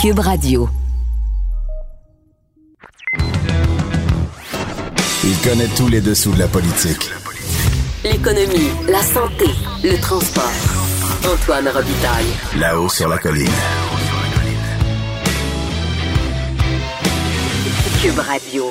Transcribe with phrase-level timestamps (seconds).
[0.00, 0.66] Cube Radio.
[5.22, 7.10] Il connaît tous les dessous de la politique.
[8.02, 9.44] L'économie, la santé,
[9.84, 10.50] le transport.
[11.30, 12.24] Antoine Robitaille.
[12.58, 13.46] Là-haut sur la colline.
[18.00, 18.64] Cube Radio.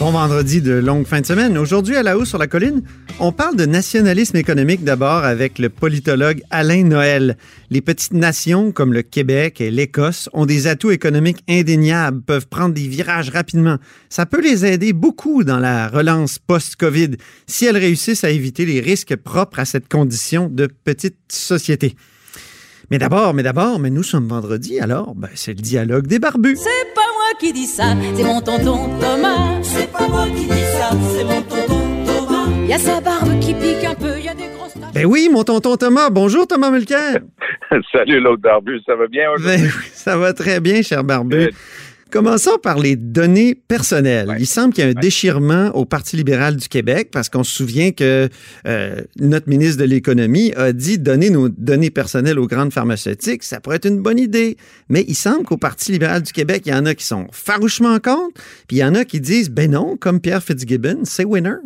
[0.00, 1.58] Bon vendredi de longue fin de semaine.
[1.58, 2.82] Aujourd'hui, à la haut sur la colline,
[3.20, 7.36] on parle de nationalisme économique d'abord avec le politologue Alain Noël.
[7.70, 12.74] Les petites nations comme le Québec et l'Écosse ont des atouts économiques indéniables, peuvent prendre
[12.74, 13.78] des virages rapidement.
[14.08, 18.80] Ça peut les aider beaucoup dans la relance post-COVID si elles réussissent à éviter les
[18.80, 21.96] risques propres à cette condition de petite société.
[22.90, 26.56] Mais d'abord, mais d'abord, mais nous sommes vendredi, alors ben, c'est le dialogue des barbus.
[26.56, 29.60] C'est pas moi qui dis ça, c'est mon tonton Thomas.
[29.62, 30.48] C'est pas moi qui dis
[30.78, 31.67] ça, c'est mon tonton
[32.68, 32.70] Thomas.
[32.70, 34.92] Y a sa barbe qui pique un peu, y a des grosses taches.
[34.94, 36.10] Ben oui, mon tonton Thomas.
[36.10, 37.20] Bonjour Thomas Mulcair.
[37.92, 39.62] Salut l'autre barbu, ça va bien aujourd'hui?
[39.64, 41.50] Ben oui, ça va très bien, cher barbu.
[42.10, 44.28] Commençons par les données personnelles.
[44.28, 44.36] Ouais.
[44.40, 45.00] Il semble qu'il y a un Ouais.
[45.02, 48.30] déchirement au Parti libéral du Québec parce qu'on se souvient que
[48.66, 53.60] euh, notre ministre de l'Économie a dit donner nos données personnelles aux grandes pharmaceutiques, ça
[53.60, 54.56] pourrait être une bonne idée.
[54.88, 57.98] Mais il semble qu'au Parti libéral du Québec, il y en a qui sont farouchement
[57.98, 61.56] contre, puis il y en a qui disent ben non, comme Pierre Fitzgibbon, c'est winner.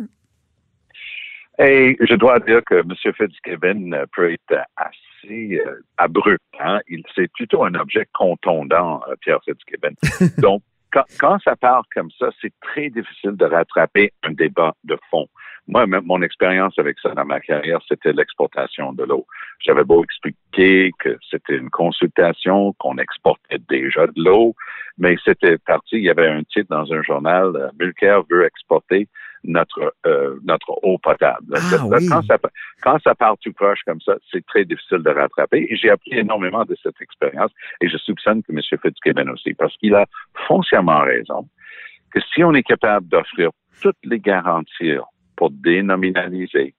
[1.59, 2.93] Et je dois dire que M.
[2.95, 6.41] Fitzgibbon peut être assez euh, abrupt.
[6.59, 6.79] Hein?
[6.87, 9.93] Il, c'est plutôt un objet contondant, euh, Pierre Fitzgibbon.
[10.41, 14.97] Donc, quand, quand ça part comme ça, c'est très difficile de rattraper un débat de
[15.09, 15.27] fond.
[15.67, 19.25] Moi, même mon expérience avec ça dans ma carrière, c'était l'exportation de l'eau.
[19.59, 24.55] J'avais beau expliquer que c'était une consultation, qu'on exportait déjà de l'eau,
[24.97, 29.07] mais c'était parti, il y avait un titre dans un journal, euh, Mulcair veut exporter
[29.43, 31.55] notre euh, notre eau potable.
[31.55, 32.07] Ah, oui.
[32.07, 32.37] quand, ça,
[32.81, 35.67] quand ça part tout proche comme ça, c'est très difficile de rattraper.
[35.69, 38.61] Et j'ai appris énormément de cette expérience et je soupçonne que M.
[38.61, 40.05] Fitzgibbon aussi, parce qu'il a
[40.47, 41.47] foncièrement raison
[42.11, 43.49] que si on est capable d'offrir
[43.81, 44.93] toutes les garanties
[45.35, 46.75] pour dénominaliser,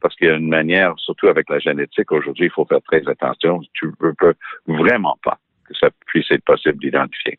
[0.00, 3.08] parce qu'il y a une manière, surtout avec la génétique, aujourd'hui, il faut faire très
[3.08, 3.60] attention.
[3.72, 4.34] Tu ne peux
[4.66, 7.38] vraiment pas que ça puisse être possible d'identifier.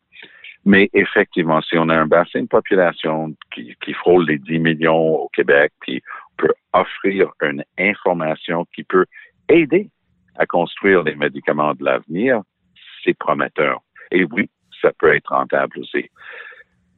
[0.65, 5.15] Mais effectivement, si on a un bassin de population qui, qui frôle les 10 millions
[5.15, 9.05] au Québec, puis on peut offrir une information qui peut
[9.47, 9.89] aider
[10.37, 12.41] à construire les médicaments de l'avenir,
[13.03, 13.81] c'est prometteur.
[14.11, 14.49] Et oui,
[14.81, 16.09] ça peut être rentable aussi.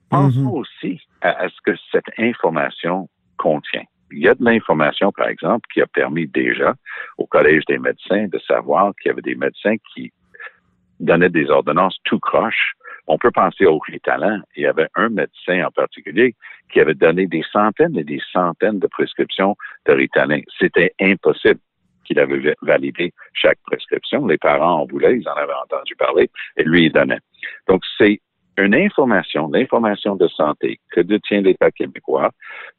[0.10, 0.54] Pensons Mhm.
[0.54, 3.84] aussi à, à ce que cette information contient.
[4.12, 6.76] Il y a de l'information, par exemple, qui a permis déjà
[7.18, 10.14] au Collège des médecins de savoir qu'il y avait des médecins qui
[11.02, 12.74] donnaient des ordonnances tout croche.
[13.08, 14.42] On peut penser au Ritalin.
[14.56, 16.36] Il y avait un médecin en particulier
[16.72, 20.42] qui avait donné des centaines et des centaines de prescriptions de Ritalin.
[20.60, 21.60] C'était impossible
[22.04, 24.28] qu'il avait va- validé chaque prescription.
[24.28, 27.20] Les parents en voulaient, ils en avaient entendu parler, et lui, il donnait.
[27.68, 28.20] Donc, c'est
[28.58, 32.32] une information, l'information de santé que détient l'État québécois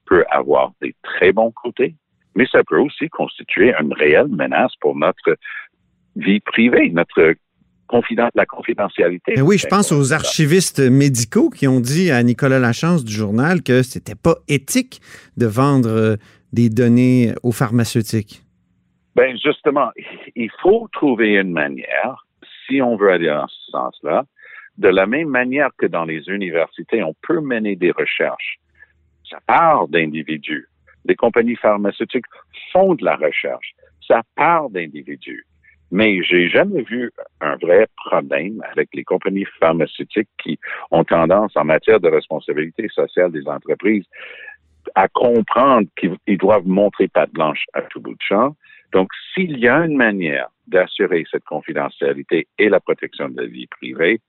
[0.06, 1.94] peut avoir des très bons côtés,
[2.34, 5.36] mais ça peut aussi constituer une réelle menace pour notre
[6.16, 7.34] vie privée, notre
[7.88, 9.34] confiden- la confidentialité.
[9.36, 13.62] Ben oui, je pense aux archivistes médicaux qui ont dit à Nicolas Lachance du journal
[13.62, 15.00] que c'était pas éthique
[15.36, 16.16] de vendre euh,
[16.52, 18.42] des données aux pharmaceutiques.
[19.16, 19.90] Ben justement,
[20.36, 22.26] il faut trouver une manière,
[22.66, 24.24] si on veut aller dans ce sens-là,
[24.76, 28.58] de la même manière que dans les universités, on peut mener des recherches.
[29.28, 30.68] Ça part d'individus.
[31.04, 32.26] Les compagnies pharmaceutiques
[32.72, 33.74] font de la recherche.
[34.06, 35.44] Ça part d'individus.
[35.90, 37.10] Mais j'ai jamais vu
[37.40, 40.58] un vrai problème avec les compagnies pharmaceutiques qui
[40.90, 44.04] ont tendance, en matière de responsabilité sociale des entreprises,
[44.94, 48.54] à comprendre qu'ils ils doivent montrer patte blanche à tout bout de champ.
[48.92, 53.66] Donc, s'il y a une manière d'assurer cette confidentialité et la protection de la vie
[53.66, 54.20] privée,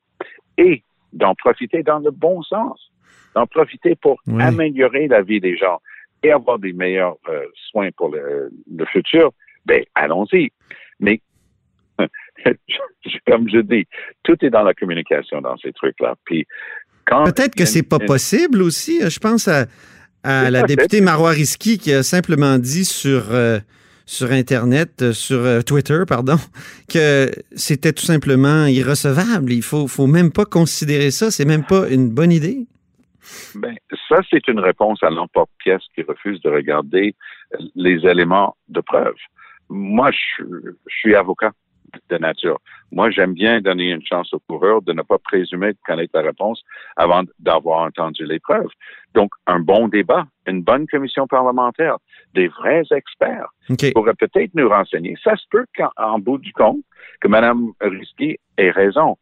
[0.58, 0.84] et
[1.14, 2.92] d'en profiter dans le bon sens,
[3.36, 4.42] d'en profiter pour Oui.
[4.44, 5.80] améliorer la vie des gens
[6.24, 9.32] et avoir des meilleurs euh, soins pour le, le futur,
[9.66, 10.52] ben allons-y.
[11.00, 11.22] Mais
[13.28, 13.86] comme je dis,
[14.24, 16.16] tout est dans la communication dans ces trucs-là.
[16.26, 16.46] Puis
[17.26, 19.02] Peut-être que c'est pas possible aussi.
[19.10, 19.66] Je pense à,
[20.24, 23.60] la députée Marois Risky qui a simplement dit sur, euh,
[24.06, 26.38] sur Internet, euh, sur euh, Twitter, pardon,
[26.90, 29.52] que c'était tout simplement irrecevable.
[29.52, 31.32] Il faut, faut même pas considérer ça.
[31.32, 32.68] C'est même pas une bonne idée.
[33.56, 33.76] Ben,
[34.08, 37.16] ça, c'est une réponse à l'emporte-pièce qui refuse de regarder
[37.54, 39.16] euh, les éléments de preuve.
[39.70, 41.52] Moi, je, je suis avocat
[42.10, 42.60] de nature.
[42.92, 46.22] Moi, j'aime bien donner une chance au coureur de ne pas présumer de connaître la
[46.22, 46.62] réponse
[46.96, 48.70] avant d'avoir entendu les preuves.
[49.14, 51.98] Donc, un bon débat une bonne commission parlementaire,
[52.34, 53.78] des vrais experts OK.
[53.78, 55.16] qui pourraient peut-être nous renseigner.
[55.24, 56.84] Ça se peut qu'en bout du compte,
[57.22, 59.18] que Mme Risky ait raison,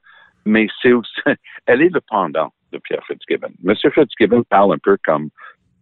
[0.45, 1.11] mais c'est aussi,
[1.65, 3.51] elle est le pendant de Pierre Fitzgibbon.
[3.65, 3.75] M.
[3.93, 5.29] Fitzgibbon parle un peu comme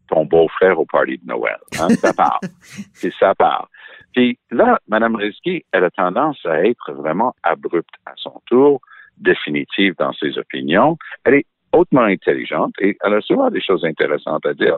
[0.08, 1.58] ton beau-frère au party de Noël.
[1.80, 1.90] Hein?
[1.90, 2.40] Ça part.
[2.94, 3.70] C'est ça part.
[4.16, 8.80] Puis là, Mme Risky, elle a tendance à être vraiment abrupte à son tour,
[9.18, 10.98] définitive dans ses opinions.
[11.26, 14.78] Elle est hautement intelligente et elle a souvent des choses intéressantes à dire.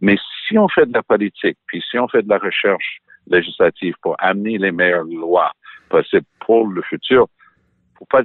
[0.00, 0.16] Mais
[0.46, 2.98] si on fait de la politique, puis si on fait de la recherche
[3.28, 5.52] législative pour amener les meilleures lois
[5.88, 7.28] possibles pour le futur,
[7.96, 8.22] faut pas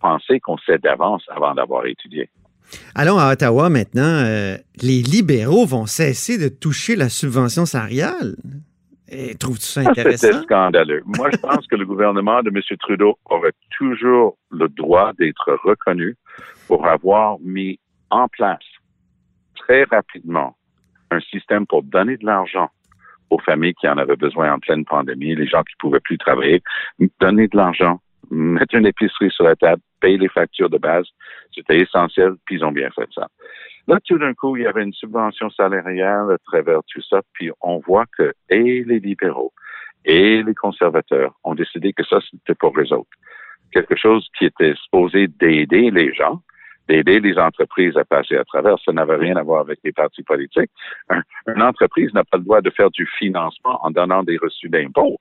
[0.00, 2.28] penser qu'on sait d'avance avant d'avoir étudié.
[2.94, 4.02] Allons à Ottawa maintenant.
[4.02, 8.36] Euh, les libéraux vont cesser de toucher la subvention salariale.
[9.08, 10.42] Et trouves-tu ça Ça, C'était intéressant?
[10.42, 11.02] scandaleux.
[11.06, 12.60] Moi, je pense que le gouvernement de M.
[12.80, 16.16] Trudeau aurait toujours le droit d'être reconnu
[16.66, 17.78] pour avoir mis
[18.10, 18.64] en place
[19.56, 20.56] très rapidement
[21.10, 22.68] un système pour donner de l'argent
[23.30, 26.62] aux familles qui en avaient besoin en pleine pandémie, les gens qui pouvaient plus travailler,
[27.20, 28.00] donner de l'argent,
[28.30, 31.06] mettre une épicerie sur la table, payer les factures de base,
[31.54, 33.28] c'était essentiel, puis ils ont bien fait ça.
[33.88, 37.50] Là, tout d'un coup, il y avait une subvention salariale à travers tout ça, puis
[37.60, 39.52] on voit que et les libéraux
[40.04, 43.10] et les conservateurs ont décidé que ça, c'était pour eux autres.
[43.72, 46.40] Quelque chose qui était supposé d'aider les gens,
[46.88, 48.76] d'aider les entreprises à passer à travers.
[48.84, 50.70] Ça n'avait rien à voir avec les partis politiques.
[51.08, 54.68] Un- une entreprise n'a pas le droit de faire du financement en donnant des reçus
[54.68, 55.18] d'impôts.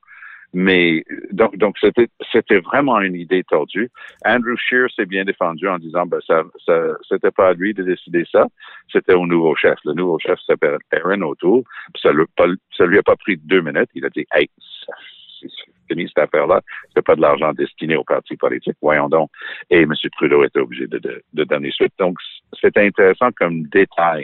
[0.58, 3.90] Mais donc, donc c'était, c'était vraiment une idée tordue.
[4.26, 6.74] Andrew Scheer s'est bien défendu en disant ben ça, ça
[7.10, 8.48] c'était pas à lui de décider ça,
[8.90, 9.78] c'était au nouveau chef.
[9.84, 11.64] Le nouveau chef s'appelle Aaron O'Toole.
[12.02, 12.46] Ça, lui, pas,
[12.78, 13.90] ça lui a pas pris deux minutes.
[13.96, 14.50] Il a dit hey,
[14.86, 14.94] ça,
[15.42, 15.50] c'est
[15.90, 16.62] fini cette affaire-là.
[16.96, 18.78] C'est pas de l'argent destiné aux partis politiques.
[18.82, 19.30] Voyons donc.
[19.70, 19.94] Et M.
[20.16, 21.94] Trudeau était obligé de, de, de donner suite.
[22.00, 22.18] Donc,
[22.62, 24.24] c'est intéressant comme détail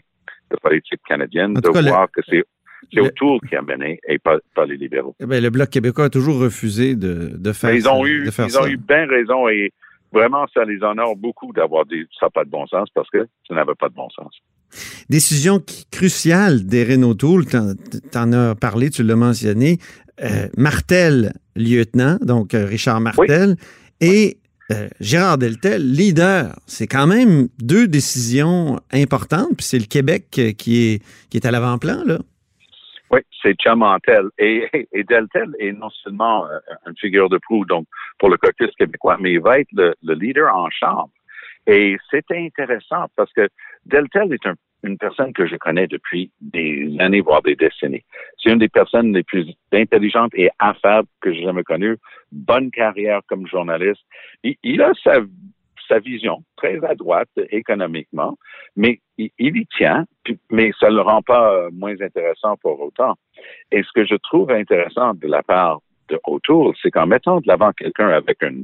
[0.50, 2.46] de politique canadienne En de le- voir que c'est
[2.94, 5.16] c'est le- O'Toole qui a mené et pas, pas les libéraux.
[5.20, 8.30] Eh ben, le Bloc québécois a toujours refusé de, de faire ils ont ça- eu,
[8.48, 9.72] ils ont eu bien raison et
[10.14, 13.54] vraiment, ça les honore beaucoup d'avoir dit ça pas de bon sens parce que ça
[13.56, 14.34] n'avait pas de bon sens.
[15.10, 17.74] Décision qui- cruciale d'Erin O'Toole, t'en,
[18.12, 19.78] t'en as parlé, tu l'as mentionné.
[20.24, 23.56] Euh, Martel, lieutenant, donc euh, Richard Martel,
[24.00, 24.38] et
[24.72, 26.58] euh, Gérard Deltel, leader.
[26.68, 30.42] C'est quand même deux décisions importantes, puis c'est le Québec qui
[30.94, 32.20] est, qui est à l'avant-plan, là.
[33.12, 34.30] Oui, c'est Chamantel.
[34.38, 37.86] Et, et Deltel est non seulement euh, une figure de proue donc
[38.20, 41.10] pour le caucus québécois, mais il va être le, le leader en chambre.
[41.68, 43.48] Et c'était intéressant parce que
[43.86, 48.04] Deltel est un- une personne que je connais depuis des années, voire des décennies.
[48.42, 51.98] C'est une des personnes les plus intelligentes et affables que j'ai jamais connues.
[52.32, 54.02] Bonne carrière comme journaliste.
[54.44, 55.20] Il, il a sa,
[55.88, 58.38] sa vision très à droite économiquement,
[58.76, 60.06] mais il, y tient,
[60.50, 63.16] mais ça ne le rend pas euh, moins intéressant pour autant.
[63.72, 65.80] Et ce que je trouve intéressant de la part
[66.10, 68.64] de O'Toole, c'est qu'en mettant de l'avant quelqu'un avec un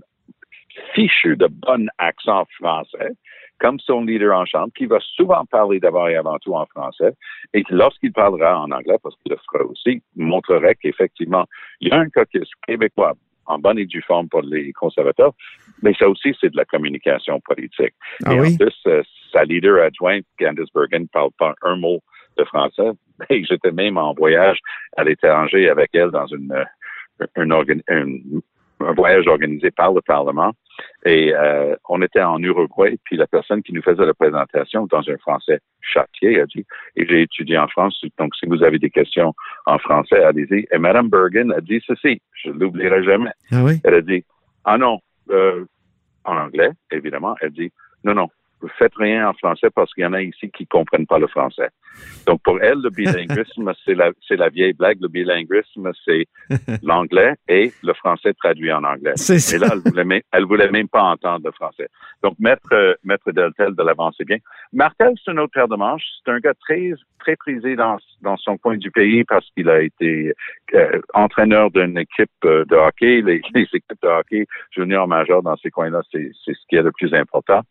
[0.94, 3.12] fichu de bon accent français,
[3.60, 7.14] comme son leader en chambre, qui va souvent parler d'abord et avant tout en français,
[7.54, 11.46] et qui, lorsqu'il parlera en anglais, parce qu'il le fera aussi, montrerait qu'effectivement,
[11.80, 13.14] il y a un caucus québécois
[13.48, 15.34] en bonne et due forme pour les conservateurs,
[15.82, 17.94] mais ça aussi, c'est de la communication politique.
[18.26, 18.54] Ah et oui?
[18.54, 19.04] en plus, euh,
[19.34, 22.00] sa leader adjointe, Candice Bergen, ne parle pas un mot
[22.38, 22.92] de français.
[23.30, 24.60] Et j'étais même en voyage
[24.96, 28.20] à l'étranger avec elle dans une, euh, un, organ- un-
[28.96, 30.52] voyage organisé par le Parlement.
[31.04, 35.02] Et euh, on était en Uruguay, puis la personne qui nous faisait la présentation, dans
[35.10, 36.64] un français châtier, a dit,
[36.96, 39.34] et j'ai étudié en France, donc si vous avez des questions
[39.66, 40.68] en français, allez-y.
[40.72, 43.32] Et Mme Bergen a dit ceci, je ne l'oublierai jamais.
[43.52, 43.80] Ah oui?
[43.84, 44.24] Elle a dit,
[44.66, 45.66] ah non, euh,
[46.24, 47.72] en anglais, évidemment, elle dit,
[48.04, 48.28] non, non,
[48.78, 51.70] faites rien en français parce qu'il y en a ici qui comprennent pas le français.
[52.26, 54.98] Donc, pour elle, le bilinguisme, c'est la, c'est la vieille blague.
[55.02, 56.26] Le bilinguisme, c'est
[56.84, 59.14] l'anglais et le français traduit en anglais.
[59.16, 59.56] C'est ça.
[59.56, 61.88] Et là, elle voulait, même, elle voulait même pas entendre le français.
[62.24, 64.38] Donc, mettre, euh, mettre Deltel de l'avant, c'est bien.
[64.74, 66.06] Martel, c'est un autre paire de manches.
[66.24, 69.82] C'est un gars très, très prisé dans, dans son coin du pays parce qu'il a
[69.82, 70.34] été
[70.74, 73.22] euh, entraîneur d'une équipe euh, de hockey.
[73.22, 76.82] Les, les équipes de hockey junior majeur dans ces coins-là, c'est, c'est ce qui est
[76.82, 77.62] le plus important.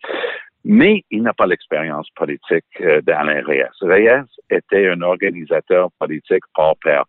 [0.68, 3.70] Mais il n'a pas l'expérience politique euh, d'Alain Reyes.
[3.80, 7.04] Reyes était un organisateur politique hors pair.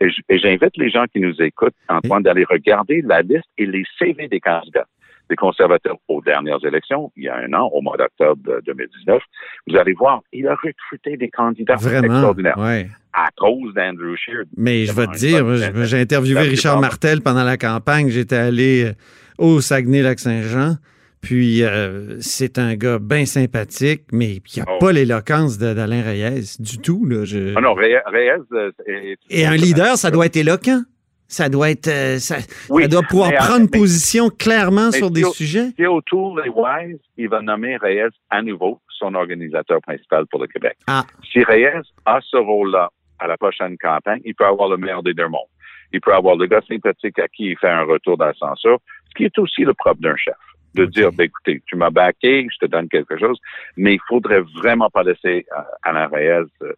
[0.00, 4.26] Et j'invite les gens qui nous écoutent, Antoine, d'aller regarder la liste et les CV
[4.28, 4.86] des candidats
[5.30, 9.22] des conservateurs aux dernières élections, il y a un an, au mois d'octobre de 2019.
[9.66, 12.04] Vous allez voir, il a recruté des candidats Vraiment?
[12.12, 12.88] extraordinaires Ouais.
[13.12, 14.44] à cause d'Andrew Scheer.
[14.56, 18.08] Mais je vais te dire, j'ai interviewé Richard Martel pendant la campagne.
[18.08, 18.92] J'étais allé euh,
[19.38, 20.74] au Saguenay-Lac-Saint-Jean.
[21.24, 24.78] Puis euh, c'est un gars bien sympathique, mais qui n'a Oh.
[24.78, 27.04] pas l'éloquence d'Alain Reyes du tout.
[27.06, 27.24] Là.
[27.24, 30.82] Je- Ah non, Reyes, Reyes, euh, est- Et un leader, ça doit être éloquent.
[31.26, 32.36] Ça doit être, euh, ça,
[32.68, 35.70] Oui, ça doit pouvoir mais, prendre mais- position clairement sur des sujets.
[35.76, 40.46] Si autour des Wise, il va nommer Reyes à nouveau son organisateur principal pour le
[40.46, 40.76] Québec.
[40.86, 41.04] Ah.
[41.32, 45.14] Si Reyes a ce rôle-là à la prochaine campagne, il peut avoir le meilleur des
[45.14, 45.48] deux mondes.
[45.94, 48.78] Il peut avoir le gars sympathique à qui il fait un retour d'ascenseur,
[49.08, 50.34] ce qui est aussi le propre d'un chef.
[50.74, 53.38] De dire, ben, écoutez, tu m'as baqué, je te donne quelque chose,
[53.76, 56.72] mais il faudrait vraiment pas laisser euh, Alain Reyes euh,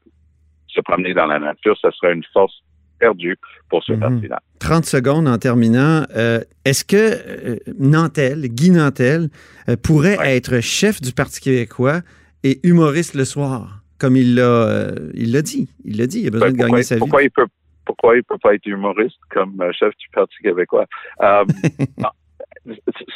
[0.69, 1.77] se promener dans la nature.
[1.81, 2.55] Ça serait une force
[2.99, 3.37] perdue
[3.71, 4.01] pour ce Mhm.
[4.01, 4.41] parti-là.
[4.59, 6.05] 30 secondes en terminant.
[6.17, 9.29] Euh, Est-ce que euh, Nantel, Guy Nantel,
[9.69, 10.37] euh, pourrait Ouais.
[10.37, 12.01] être chef du Parti québécois
[12.43, 15.69] et humoriste le soir, comme il l'a il l'a dit?
[15.85, 17.01] Il l'a dit, il a besoin Ben, de gagner sa vie.
[17.01, 17.47] pourquoi il peut
[17.87, 20.87] pourquoi il peut pas être humoriste comme chef du Parti québécois?
[21.23, 21.45] Non,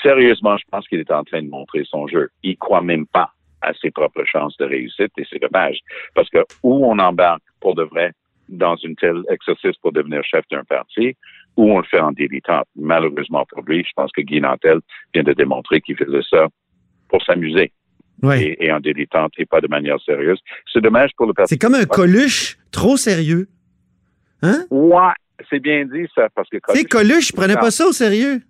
[0.03, 2.31] sérieusement, je pense qu'il est en train de montrer son jeu.
[2.43, 5.79] Il croit même pas à ses propres chances de réussite et c'est dommage.
[6.15, 8.13] Parce que où on embarque pour de vrai
[8.49, 11.17] dans une telle exercice pour devenir chef d'un parti,
[11.57, 12.67] ou on le fait en dilettante.
[12.75, 14.81] Malheureusement pour lui, je pense que Guy Nantel
[15.15, 16.49] vient de démontrer qu'il faisait ça
[17.09, 17.73] pour s'amuser
[18.23, 18.43] Ouais.
[18.43, 20.39] et, et en dilettante et pas de manière sérieuse.
[20.71, 23.49] C'est dommage pour le Parti C'est comme un Coluche trop sérieux.
[24.43, 24.65] Hein?
[24.71, 25.13] Ouais,
[25.49, 28.43] c'est bien dit ça, parce que Coluche, il prenait pas ça au sérieux.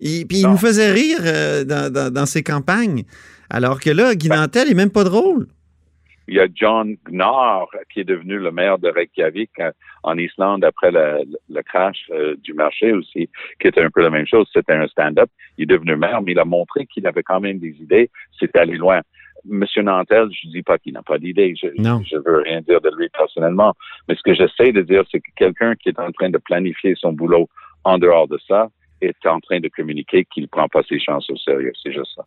[0.00, 3.04] Il- puis il nous faisait rire euh, dans, dans- dans ses campagnes.
[3.50, 5.46] Alors que là, Guy Ben- Nantel, il est même pas drôle.
[6.28, 9.72] il y a John Gnarr qui est devenu le maire de Reykjavik euh,
[10.04, 13.28] en Islande après le, le crash euh, du marché aussi,
[13.60, 14.46] qui était un peu la même chose.
[14.52, 15.28] C'était un stand-up.
[15.58, 18.10] Il est devenu maire, mais il a montré qu'il avait quand même des idées.
[18.38, 19.00] C'était aller loin.
[19.44, 21.54] Monsieur Nantel, je dis pas qu'il n'a pas d'idées.
[21.60, 21.68] Je,
[22.08, 23.74] je veux rien dire de lui personnellement.
[24.08, 26.94] Mais ce que j'essaie de dire, c'est que quelqu'un qui est en train de planifier
[26.96, 27.48] son boulot
[27.84, 28.68] en dehors de ça
[29.00, 31.72] est en train de communiquer qu'il prend pas ses chances au sérieux.
[31.82, 32.24] C'est juste ça.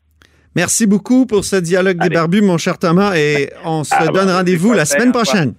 [0.55, 2.13] Merci beaucoup pour ce dialogue des Allez.
[2.15, 5.55] barbus, mon cher Thomas, et on se Ah, donne bon, rendez-vous la semaine prochaine.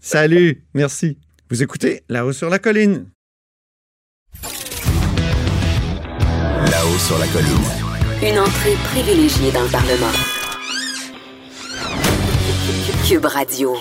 [0.00, 1.18] Salut, merci.
[1.50, 3.06] Vous écoutez Là-haut sur la colline.
[6.70, 7.64] Là-haut sur la colline.
[8.22, 10.12] Une entrée privilégiée dans le Parlement.
[13.06, 13.76] Cube Radio.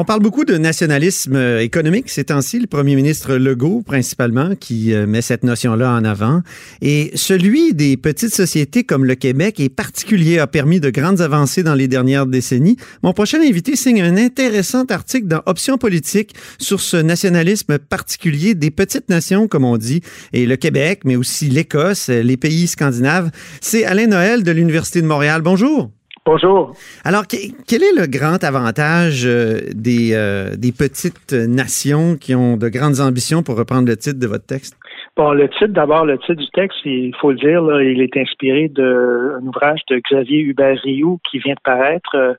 [0.00, 4.94] On parle beaucoup de nationalisme euh, économique ces temps-ci, le premier ministre Legault principalement qui
[4.94, 6.42] euh, met cette notion-là en avant.
[6.80, 11.64] Et celui des petites sociétés comme le Québec est particulier, a permis de grandes avancées
[11.64, 12.76] dans les dernières décennies.
[13.02, 18.70] Mon prochain invité signe un intéressant article dans Options politiques sur ce nationalisme particulier des
[18.70, 20.02] petites nations, comme on dit,
[20.32, 23.32] et le Québec, mais aussi l'Écosse, les pays scandinaves.
[23.60, 25.42] C'est Alain Noël de l'Université de Montréal.
[25.42, 25.90] Bonjour.
[26.30, 26.74] Bonjour.
[27.06, 32.58] Alors, que- quel est le grand avantage euh, des, euh, des petites nations qui ont
[32.58, 34.76] de grandes ambitions, pour reprendre le titre de votre texte?
[35.16, 38.14] Bon, le titre, d'abord, le titre du texte, il faut le dire, là, il est
[38.14, 42.34] inspiré d'un ouvrage de Xavier Hubert-Rioux qui vient de paraître euh,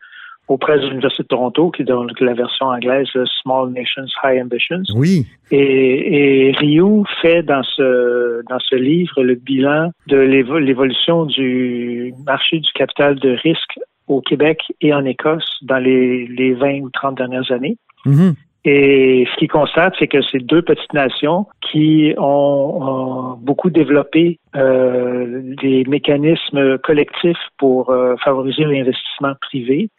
[0.49, 3.07] auprès de l'Université de Toronto, qui est donc la version anglaise
[3.41, 4.83] Small Nations, High Ambitions.
[4.95, 5.25] Oui.
[5.51, 12.13] Et, et Rioux fait dans ce dans ce livre le bilan de l'évo- l'évolution du
[12.25, 16.89] marché du capital de risque au Québec et en Écosse dans les, les 20 ou
[16.89, 17.77] 30 dernières années.
[18.05, 18.33] Mhm.
[18.65, 24.37] Et ce qu'il constate, c'est que c'est deux petites nations qui ont, ont beaucoup développé
[24.55, 29.89] euh, des mécanismes collectifs pour euh, favoriser l'investissement privé,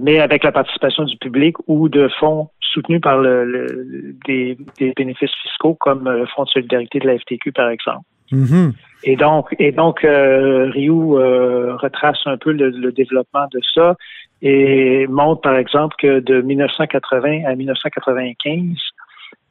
[0.00, 4.92] mais avec la participation du public ou de fonds soutenus par le, le- des, des
[4.96, 8.04] bénéfices fiscaux, comme euh, le Fonds de solidarité de la FTQ, par exemple.
[8.32, 8.72] Mhm.
[9.04, 13.94] Et donc, et donc euh, Rioux euh, retrace un peu le, le développement de ça
[14.42, 18.76] et montre, par exemple, que de 1980 à 1995,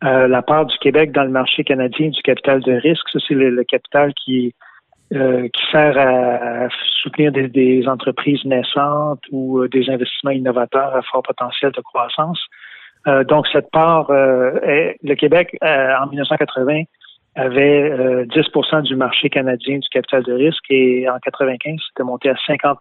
[0.04, 3.34] euh, la part du Québec dans le marché canadien du capital de risque, ça c'est
[3.34, 4.54] le, le capital qui
[5.14, 6.70] euh, qui sert à, à
[7.02, 12.40] soutenir des, des entreprises naissantes ou euh, des investissements innovateurs à fort potentiel de croissance.
[13.08, 16.84] Euh, donc cette part, euh, est- le Québec euh, en 1980
[17.36, 22.30] avait euh, 10% du marché canadien du capital de risque et en 95, c'était monté
[22.30, 22.80] à 50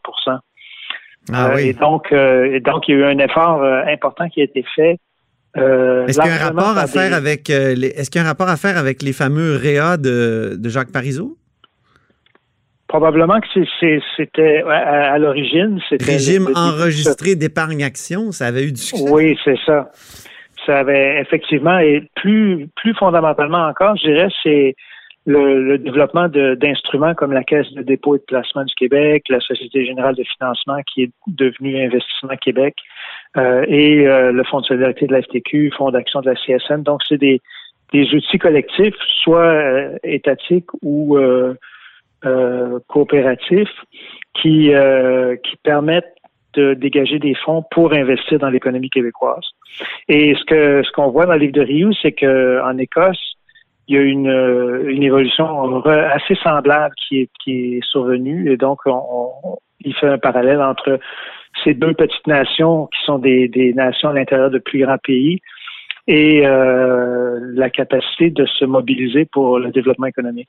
[1.32, 1.74] Ah Euh, Et oui.
[1.74, 4.64] donc, euh, et donc, il y a eu un effort euh, important qui a été
[4.74, 4.98] fait.
[5.56, 8.20] euh, Est-ce qu'il y a un rapport à faire des- avec euh, les, est-ce qu'il
[8.20, 11.36] y a un rapport à faire avec les fameux REA de, de Jacques Parizeau?
[12.94, 13.48] Probablement que
[14.16, 19.10] c'était à, à l'origine, c'était Régime le- enregistré d'épargne-action, ça avait eu du succès?
[19.10, 19.90] Oui, c'est ça.
[20.64, 24.76] Ça avait effectivement et plus plus fondamentalement encore, je dirais, c'est
[25.26, 29.40] le, le développement d'instruments comme la Caisse de dépôt et de placement du Québec, la
[29.40, 32.76] Société générale de financement qui est devenue Investissement Québec
[33.36, 36.84] euh, et euh, le Fonds de solidarité de la FTQ, Fonds d'action de la CSN.
[36.84, 37.40] Donc, c'est des,
[37.92, 41.18] des outils collectifs, soit euh, étatiques ou
[42.24, 43.68] euh, coopératifs
[44.34, 44.72] qui,
[45.44, 46.14] qui permettent
[46.54, 49.44] de dégager des fonds pour investir dans l'économie québécoise.
[50.08, 53.36] Et ce que ce qu'on voit dans le livre de Rio, c'est que en Écosse,
[53.88, 58.52] il y a une, une évolution assez semblable qui est, survenue.
[58.52, 59.30] Et donc, on,
[59.84, 60.98] il fait un parallèle entre
[61.62, 65.40] ces deux petites nations qui sont des, nations à l'intérieur de plus grands pays
[66.06, 70.48] et euh, la capacité de se mobiliser pour le développement économique.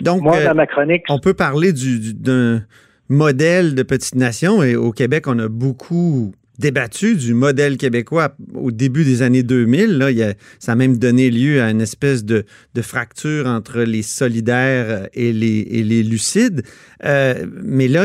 [0.00, 2.62] Donc, Moi, dans ma chronique, on peut parler d'un
[3.08, 8.70] modèle de petite nation et au Québec, on a beaucoup débattu du modèle québécois au
[8.70, 9.98] début des années 2000.
[9.98, 12.44] Là, il ça a même donné lieu à une espèce de,
[12.82, 16.62] fracture entre les solidaires et les, les lucides.
[17.04, 18.04] Euh, mais là,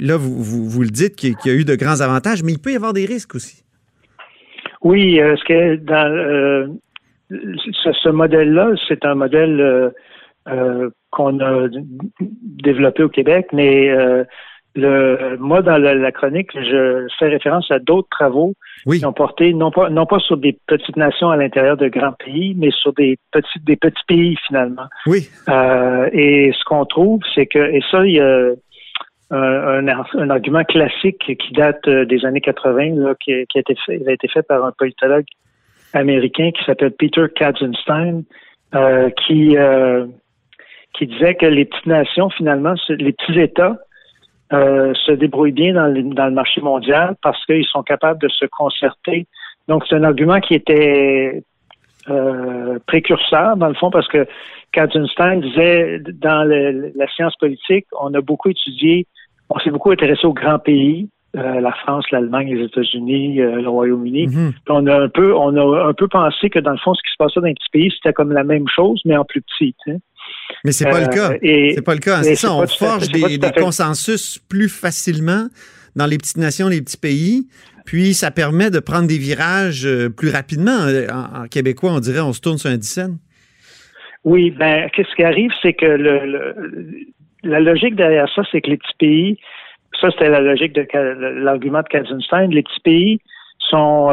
[0.00, 2.72] là vous, vous, le dites qu'il y a eu de grands avantages, mais il peut
[2.72, 3.62] y avoir des risques aussi.
[4.82, 6.66] Oui, euh, ce que dans euh,
[7.30, 9.92] ce, modèle-là, c'est un modèle
[11.10, 11.68] qu'on a
[12.42, 13.90] développé au Québec, mais
[14.76, 18.52] le, moi, dans la, chronique, je fais référence à d'autres travaux
[18.88, 22.12] qui ont porté non pas non pas sur des petites nations à l'intérieur de grands
[22.12, 24.86] pays, mais sur des petits des petits pays finalement.
[25.06, 25.28] Oui.
[25.48, 28.50] Euh, et ce qu'on trouve, c'est que et ça, il y a
[29.30, 33.74] un, un, argument classique qui date euh, des années 80, là, qui, qui a été
[33.84, 35.24] fait, a été fait par un politologue
[35.94, 38.22] américain qui s'appelle Peter Katzenstein,
[38.74, 40.06] euh, qui euh,
[40.96, 43.76] qui disait que les petites nations, finalement, les petits États
[44.52, 48.28] euh, se débrouillent bien dans le, dans le marché mondial parce qu'ils sont capables de
[48.28, 49.26] se concerter.
[49.68, 51.42] Donc, c'est un argument qui était
[52.08, 54.26] euh, précurseur, dans le fond, parce que
[54.72, 59.06] Katzenstein disait dans la science politique, on a beaucoup étudié,
[59.50, 64.28] on s'est beaucoup intéressé aux grands pays, euh, la France, l'Allemagne, les États-Unis, le Royaume-Uni.
[64.28, 64.52] Mm-hmm.
[64.68, 67.10] On a un peu, on a un peu pensé que dans le fond, ce qui
[67.10, 69.74] se passait dans les petits pays, c'était comme la même chose, mais en plus petit.
[70.64, 71.32] Mais c'est pas le cas.
[71.32, 72.22] Euh, c'est pas le cas.
[72.22, 75.46] C'est ça, on forge des, consensus plus facilement
[75.94, 77.46] dans les petites nations, les petits pays.
[77.84, 80.86] Puis ça permet de prendre des virages euh, plus rapidement.
[80.86, 83.18] Euh, en, québécois, on dirait on se tourne sur un dixaine.
[84.24, 85.86] Oui, ben qu'est-ce qui arrive, c'est que
[87.44, 89.38] la logique derrière ça, c'est que les petits pays,
[90.00, 90.84] ça c'était la logique de
[91.44, 93.20] l'argument de Katzenstein, les petits pays
[93.70, 94.10] sont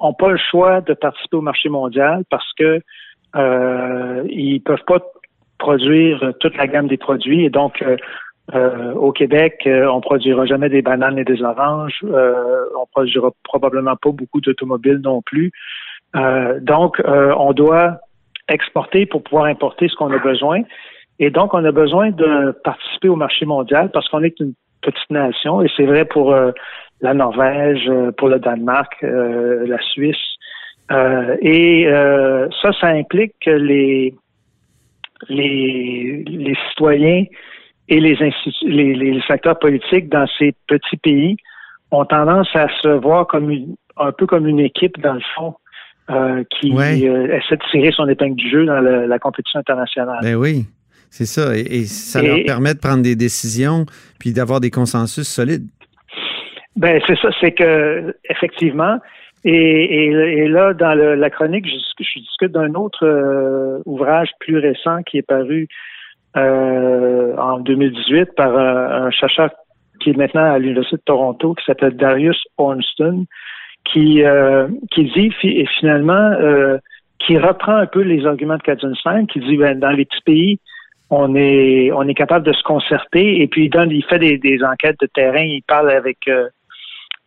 [0.00, 2.82] ont pas le choix de participer au marché mondial parce que
[3.36, 5.00] euh, ils peuvent pas
[5.58, 7.44] produire toute la gamme des produits.
[7.44, 7.96] Et donc, euh,
[8.54, 12.04] euh, au Québec, euh, on produira jamais des bananes et des oranges.
[12.04, 15.50] on produira probablement pas beaucoup d'automobiles non plus.
[16.60, 17.98] donc, on doit
[18.48, 20.62] exporter pour pouvoir importer ce qu'on a besoin.
[21.18, 25.10] Et donc, on a besoin de participer au marché mondial parce qu'on est une petite
[25.10, 25.62] nation.
[25.62, 26.34] Et c'est vrai pour
[27.00, 30.26] la Norvège, pour le Danemark, la Suisse.
[30.90, 31.88] et
[32.62, 34.14] ça, ça implique que les
[35.28, 37.24] les, les citoyens
[37.88, 38.16] et les,
[38.62, 41.36] les, les facteurs politiques dans ces petits pays
[41.90, 43.52] ont tendance à se voir comme
[43.96, 45.54] un peu comme une équipe, dans le fond,
[46.10, 50.18] euh, qui euh, essaie de tirer son épingle du jeu dans la compétition internationale.
[50.22, 50.64] Ben oui,
[51.10, 51.56] c'est ça.
[51.56, 53.86] Et, ça leur permet de prendre des décisions
[54.18, 55.66] puis d'avoir des consensus solides.
[56.76, 58.98] Ben c'est ça, c'est que effectivement,
[59.48, 65.26] et, là, dans la chronique, je, discute d'un autre euh, ouvrage plus récent qui est
[65.26, 65.68] paru
[66.36, 69.50] euh, en 2018 par un, chercheur
[70.00, 73.26] qui est maintenant à l'Université de Toronto, qui s'appelle Darius Ornston,
[73.84, 75.30] qui, euh, qui dit
[75.78, 76.32] finalement,
[77.20, 80.60] qui reprend un peu les arguments de Katzenstein, qui dit ben, dans les petits pays,
[81.08, 84.58] on est on est capable de se concerter et puis il donne il fait des
[84.64, 86.28] enquêtes de terrain, il parle avec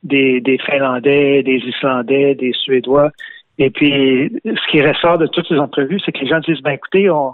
[0.03, 3.11] des, des Finlandais, des Islandais, des Suédois.
[3.57, 6.71] Et puis, ce qui ressort de toutes ces entrevues, c'est que les gens disent, ben
[6.71, 7.33] écoutez, on,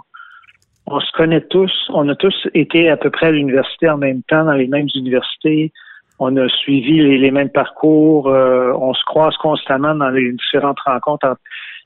[0.86, 4.22] on se connaît tous, on a tous été à peu près à l'université en même
[4.22, 5.72] temps, dans les mêmes universités,
[6.18, 11.26] on a suivi les, mêmes parcours, euh, on se croise constamment dans les différentes rencontres
[11.26, 11.40] entre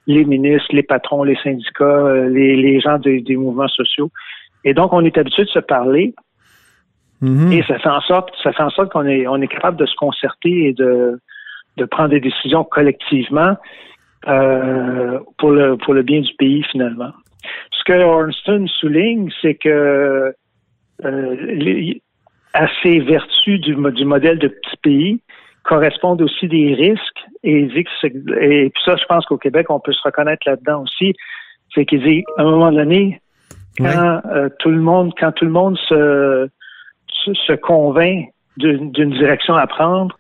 [0.07, 4.11] les ministres, les patrons, les syndicats, euh, les, gens des mouvements sociaux.
[4.64, 6.14] Et donc, on est habitué de se parler.
[7.22, 7.52] Mm-hmm.
[7.52, 9.87] Et ça fait en sorte, ça fait en sorte qu'on est, on est capable de
[9.87, 11.20] se concerter et de,
[11.76, 13.56] de prendre des décisions collectivement
[14.28, 17.12] euh, pour le pour le bien du pays finalement.
[17.72, 20.35] Ce que Ornston souligne, c'est que
[21.04, 21.94] euh,
[22.52, 25.22] à ces vertus du, du modèle de petit pays
[25.62, 29.80] correspondent aussi des risques et dit que et puis ça, je pense qu'au Québec, on
[29.80, 31.14] peut se reconnaître là-dedans aussi.
[31.74, 33.20] C'est qu'il dit à un moment donné,
[33.78, 36.48] quand euh, tout le monde, quand tout le monde se
[37.24, 40.16] se convainc d'une direction à prendre,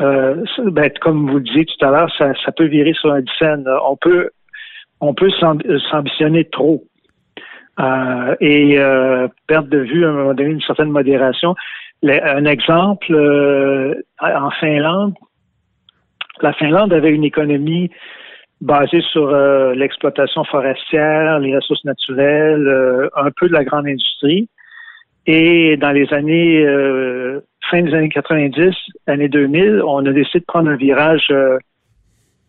[0.00, 3.66] euh, ben, comme vous le disiez tout à l'heure, ça, peut virer sur un scène.
[3.86, 4.30] On peut,
[5.00, 5.30] on peut
[5.90, 6.84] s'ambitionner trop.
[7.80, 11.54] euh, et euh, perdre de vue à un moment donné une certaine modération.
[12.02, 13.14] un exemple,
[14.20, 15.14] en Finlande,
[16.40, 17.90] la Finlande avait une économie
[18.60, 19.30] basée sur
[19.74, 24.48] l'exploitation forestière, les ressources naturelles, un peu de la grande industrie.
[25.26, 26.64] Et dans les années
[27.70, 28.74] fin des années 90,
[29.06, 31.32] années 2000, on a décidé de prendre un virage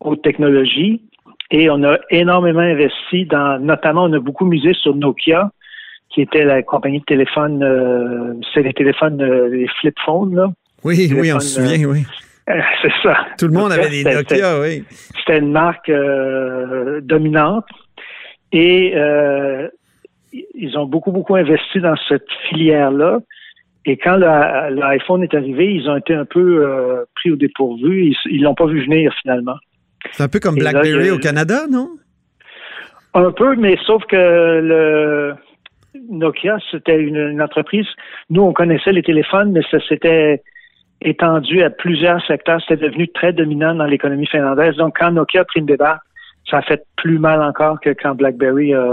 [0.00, 1.00] aux technologies
[1.50, 5.50] et on a énormément investi dans, notamment, on a beaucoup misé sur Nokia,
[6.10, 10.48] qui était la compagnie de téléphone, euh, c'est les téléphones, euh, les flip phones, là.
[10.84, 12.04] Oui, oui, on se souvient, oui.
[12.48, 13.16] Euh, c'est ça.
[13.38, 14.84] Tout le monde avait des Nokia, oui.
[15.18, 15.90] C'était une marque
[17.02, 17.66] dominante.
[18.52, 18.94] Et
[20.54, 23.18] ils ont beaucoup, beaucoup investi dans cette filière-là.
[23.86, 28.14] Et quand l'iPhone est arrivé, ils ont été un peu pris au dépourvu.
[28.24, 29.56] Ils l'ont pas vu venir finalement.
[30.12, 31.90] C'est un peu comme BlackBerry au Canada, non?
[33.14, 35.34] Un peu, mais sauf que le
[36.10, 37.86] Nokia, c'était une, entreprise.
[38.30, 40.42] Nous, on connaissait les téléphones, mais ça s'était
[41.00, 42.60] étendu à plusieurs secteurs.
[42.66, 44.74] C'était devenu très dominant dans l'économie finlandaise.
[44.76, 46.00] Donc, quand Nokia a pris une débat,
[46.54, 48.86] ça a fait plus mal encore que quand BlackBerry a,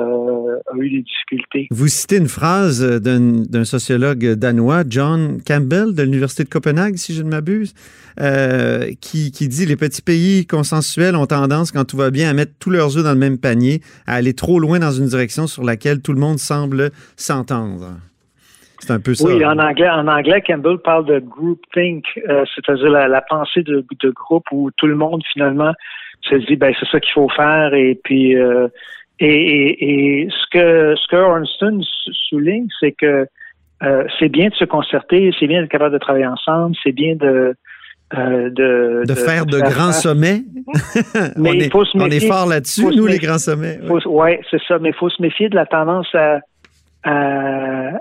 [0.76, 1.68] eu des difficultés.
[1.70, 7.22] Vous citez une phrase d'un sociologue danois, John Campbell, de l'Université de Copenhague, si je
[7.22, 7.76] ne m'abuse,
[8.20, 12.34] euh, qui, qui dit les petits pays consensuels ont tendance, quand tout va bien, à
[12.34, 15.46] mettre tous leurs œufs dans le même panier, à aller trop loin dans une direction
[15.46, 17.92] sur laquelle tout le monde semble s'entendre.
[18.80, 19.28] C'est un peu ça.
[19.28, 24.10] Oui, en anglais, en anglais, Campbell parle de groupthink, euh, c'est-à-dire la, pensée de, de,
[24.10, 25.74] groupe où tout le monde finalement
[26.24, 27.74] se dit ben c'est ça qu'il faut faire.
[27.74, 28.68] Et puis euh,
[29.20, 31.80] et, et, ce que ce que Ornston
[32.30, 33.28] souligne, c'est que
[33.84, 37.16] euh, c'est bien de se concerter, c'est bien d'être capable de travailler ensemble, c'est bien
[37.16, 37.56] de
[38.14, 40.42] euh, de, de, faire de, grands sommets.
[41.38, 43.80] mais on, il faut se méfier, on est fort là-dessus, nous, les grands sommets.
[43.90, 46.42] Oui, ouais, c'est ça, mais il faut se méfier de la tendance à,
[47.04, 47.92] à,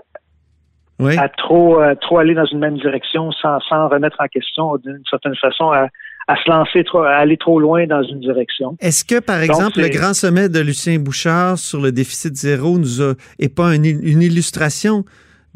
[0.98, 5.36] à trop, trop aller dans une même direction sans, sans remettre en question d'une certaine
[5.36, 5.86] façon à,
[6.30, 8.76] à se lancer, trop, à aller trop loin dans une direction.
[8.78, 13.02] Est-ce que, par exemple, le grand sommet de Lucien Bouchard sur le déficit zéro nous
[13.02, 15.04] a, est pas une, illustration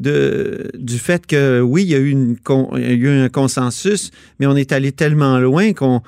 [0.01, 2.35] de, du fait que, oui, il y, a eu une,
[2.75, 6.01] il y a eu un consensus, mais on est allé tellement loin qu'on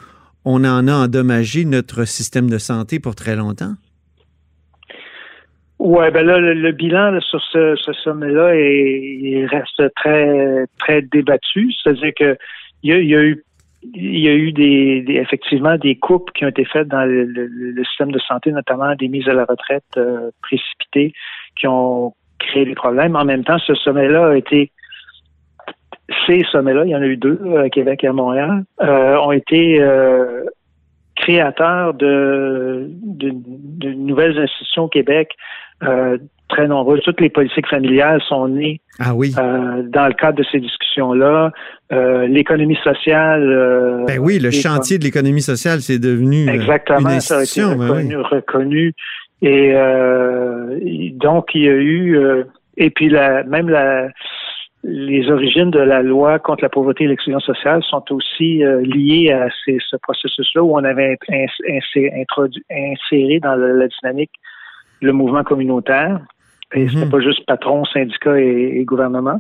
[0.43, 3.75] on en a endommagé notre système de santé pour très longtemps?
[5.79, 11.71] Oui, ben là, le, bilan sur ce, sommet-là il reste très, très débattu.
[11.71, 12.37] C'est-à-dire que
[12.83, 13.43] il y, a, eu
[13.83, 18.11] il y a eu des, effectivement des coupes qui ont été faites dans le, système
[18.11, 21.13] de santé, notamment des mises à la retraite euh, précipitées
[21.55, 23.15] qui ont créé des problèmes.
[23.15, 24.71] En même temps, ce sommet-là a été
[26.25, 29.31] ces sommets-là, il y en a eu deux à Québec et à Montréal, euh, ont
[29.31, 30.43] été euh,
[31.15, 32.89] créateurs de,
[33.83, 35.31] nouvelles institutions au Québec,
[35.83, 36.17] euh,
[36.49, 37.01] très nombreuses.
[37.03, 39.33] Toutes les politiques familiales sont nées ah oui.
[39.37, 41.51] Euh, dans le cadre de ces discussions-là.
[41.91, 44.05] Euh, l'économie sociale.
[44.07, 47.77] ben oui, le chantier de l'économie sociale, c'est devenu exactement, une institution.
[47.79, 48.93] Ça a été ben reconnu,
[49.41, 52.19] Et donc, il y a eu...
[52.77, 54.09] et puis, la, même la
[54.83, 59.31] les origines de la loi contre la pauvreté et l'exclusion sociale sont aussi euh, liées
[59.31, 61.17] à ce processus-là où on avait
[62.15, 64.31] introduit, inséré dans la, dynamique
[65.01, 66.19] le mouvement communautaire.
[66.73, 69.39] Et mm c'était pas juste patron, syndicat et, gouvernement.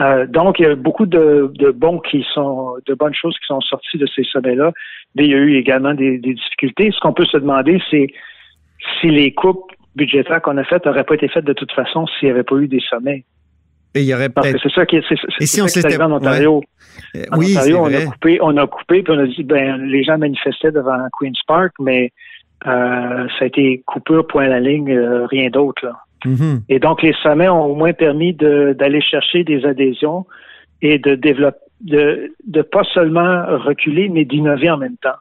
[0.00, 3.60] Euh, donc, il y a beaucoup de, bons qui sont, de bonnes choses qui sont
[3.60, 4.72] sorties de ces sommets-là.
[5.16, 6.90] Mais il y a eu également des, des difficultés.
[6.92, 8.08] Ce qu'on peut se demander, c'est
[9.00, 12.28] si les coupes budgétaires qu'on a faites n'auraient pas été faites de toute façon s'il
[12.28, 13.24] n'y avait pas eu des sommets.
[13.94, 16.00] Et il y aurait Parce que c'est ça qui est, c'est, Et si on s'était
[16.02, 16.62] en Ontario.
[17.30, 20.02] En oui, Ontario, on a coupé, on a coupé, puis on a dit, ben, les
[20.02, 22.10] gens manifestaient devant Queen's Park, mais
[22.66, 25.86] euh, ça a été coupure, point à la ligne, euh, rien d'autre.
[26.24, 26.62] Mm-hmm.
[26.68, 30.26] Et donc, les sommets ont au moins permis de, d'aller chercher des adhésions
[30.80, 35.18] et de développer, de, de pas seulement reculer, mais d'innover en même temps.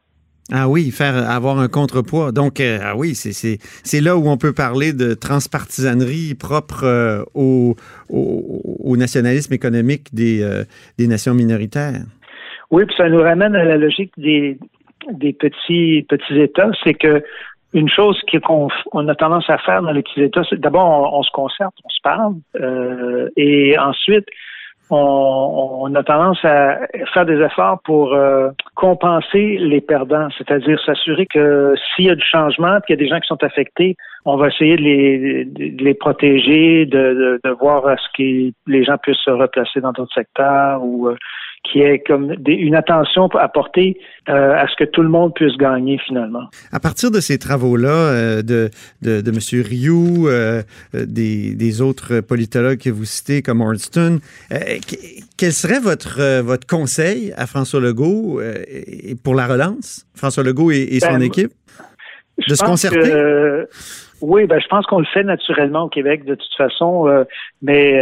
[0.51, 2.31] Ah oui, faire avoir un contrepoids.
[2.31, 7.75] Donc, euh, ah oui, c'est là où on peut parler de transpartisanerie propre au,
[8.09, 10.45] au, nationalisme économique des,
[10.97, 12.01] des nations minoritaires.
[12.71, 14.57] Oui, puis ça nous ramène à la logique des,
[15.11, 16.71] des petits, petits États.
[16.83, 17.23] C'est que
[17.73, 21.23] une chose qu'on on a tendance à faire dans les petits États, c'est d'abord, on,
[21.23, 22.35] se concerte, on se parle,
[23.35, 24.25] et ensuite,
[24.89, 26.79] on, a tendance à
[27.13, 32.25] faire des efforts pour euh, compenser les perdants, c'est-à-dire s'assurer que s'il y a du
[32.25, 35.83] changement, qu'il y a des gens qui sont affectés, on va essayer de les, de
[35.83, 40.13] les protéger, de, de, voir à ce que les gens puissent se replacer dans d'autres
[40.13, 41.15] secteurs ou euh,
[41.63, 43.97] qui est comme des, une attention apportée
[44.29, 46.49] euh, à ce que tout le monde puisse gagner finalement.
[46.71, 48.69] À partir de ces travaux-là euh, de,
[49.01, 49.63] de, de M.
[49.65, 50.61] Rioux, euh,
[50.93, 54.19] des, des, autres politologues que vous citez comme Ornston,
[55.37, 58.41] quel serait votre, votre conseil à François Legault
[59.23, 61.51] pour la relance, François Legault et, et son ben, équipe?
[62.47, 62.99] De se concerter?
[62.99, 63.69] Que,
[64.21, 67.25] oui, ben, je pense qu'on le fait naturellement au Québec de toute façon,
[67.61, 68.01] mais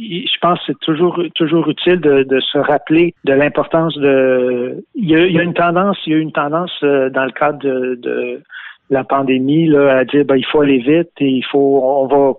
[0.00, 4.84] je pense que c'est toujours toujours utile de, de, se rappeler de l'importance de.
[4.94, 7.24] Il y, a, il y, a, une tendance, il y a une tendance euh, dans
[7.24, 8.42] le cadre de, de
[8.88, 12.32] la pandémie là, à dire ben, il faut aller vite et il faut on va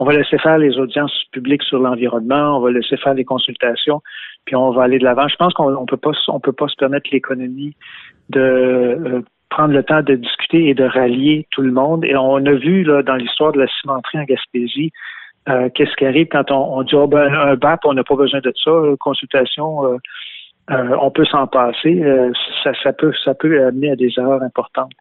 [0.00, 4.00] on va laisser faire les audiences publiques sur l'environnement, on va laisser faire les consultations,
[4.44, 5.26] puis on va aller de l'avant.
[5.28, 7.74] Je pense qu'on on peut pas on peut pas se permettre l'économie
[8.30, 12.04] de euh, prendre le temps de discuter et de rallier tout le monde.
[12.04, 14.92] Et on a vu là, dans l'histoire de la cimenterie en Gaspésie,
[15.48, 18.40] euh, qu'est-ce qui arrive quand on, dit oh, ben, un BAP, on n'a pas besoin
[18.40, 19.96] de ça, consultation, euh,
[20.70, 22.04] euh, on peut s'en passer.
[22.62, 24.92] Ça, peut, ça peut amener à des erreurs importantes.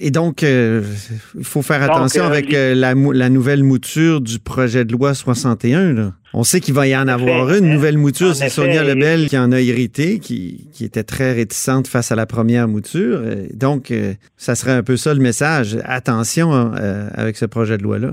[0.00, 2.94] Et donc, il faut faire attention avec la,
[3.30, 6.12] nouvelle mouture du projet de loi 61.
[6.34, 8.34] On sait qu'il va y en avoir une nouvelle mouture.
[8.34, 12.26] C'est Sonia Lebel qui en a hérité, qui, qui, était très réticente face à la
[12.26, 13.20] première mouture.
[13.54, 13.94] Donc,
[14.36, 15.78] ça serait un peu ça le message.
[15.84, 16.72] Attention
[17.14, 18.10] avec ce projet de loi-là.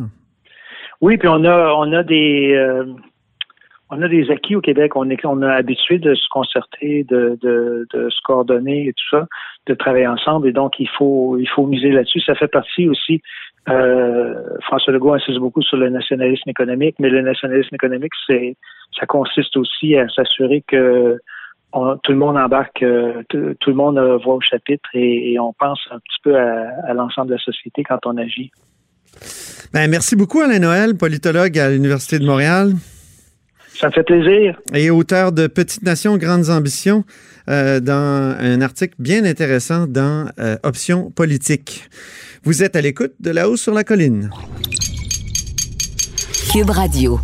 [1.02, 2.86] Oui, puis on a on a des euh,
[3.90, 4.96] on a des acquis au Québec.
[4.96, 9.18] On est on a habitué de se concerter, de, de, de, se coordonner et tout
[9.18, 9.28] ça,
[9.68, 10.48] de travailler ensemble.
[10.48, 12.22] Et donc il faut il faut miser là-dessus.
[12.22, 13.22] Ça fait partie aussi.
[13.70, 18.56] Euh, François Legault insiste beaucoup sur le nationalisme économique, mais le nationalisme économique, c'est
[18.98, 21.18] ça consiste aussi à s'assurer que
[22.04, 25.98] tout le monde embarque, euh, tout, le monde voit au chapitre et, on pense un
[25.98, 28.52] petit peu à l'ensemble de la société quand on agit.
[29.74, 32.74] Ben, merci beaucoup, Alain Noël, politologue à l'Université de Montréal.
[33.80, 34.60] Ça me fait plaisir.
[34.74, 37.04] Et auteur de Petites Nations, Grandes Ambitions,
[37.50, 41.90] euh, dans un article bien intéressant dans euh, Options politiques.
[42.44, 44.30] Vous êtes à l'écoute de La Haut sur la Colline.
[46.52, 47.20] Cube Radio.